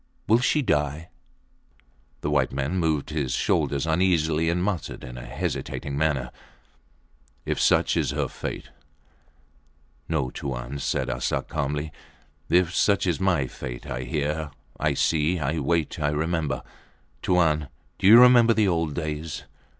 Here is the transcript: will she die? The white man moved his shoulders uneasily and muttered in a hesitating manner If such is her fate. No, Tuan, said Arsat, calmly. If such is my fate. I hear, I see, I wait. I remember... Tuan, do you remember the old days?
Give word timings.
will 0.27 0.39
she 0.39 0.63
die? 0.63 1.09
The 2.21 2.31
white 2.31 2.51
man 2.51 2.79
moved 2.79 3.11
his 3.11 3.33
shoulders 3.35 3.85
uneasily 3.85 4.49
and 4.49 4.63
muttered 4.63 5.03
in 5.03 5.15
a 5.15 5.27
hesitating 5.27 5.95
manner 5.95 6.31
If 7.45 7.61
such 7.61 7.95
is 7.95 8.09
her 8.09 8.27
fate. 8.27 8.71
No, 10.09 10.31
Tuan, 10.31 10.79
said 10.79 11.07
Arsat, 11.07 11.49
calmly. 11.49 11.91
If 12.49 12.73
such 12.73 13.05
is 13.05 13.19
my 13.19 13.45
fate. 13.45 13.85
I 13.85 14.01
hear, 14.05 14.49
I 14.79 14.95
see, 14.95 15.37
I 15.37 15.59
wait. 15.59 15.99
I 15.99 16.09
remember... 16.09 16.63
Tuan, 17.21 17.67
do 17.99 18.07
you 18.07 18.19
remember 18.19 18.55
the 18.55 18.67
old 18.67 18.95
days? 18.95 19.43